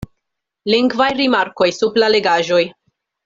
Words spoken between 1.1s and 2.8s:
rimarkoj sub la legaĵoj.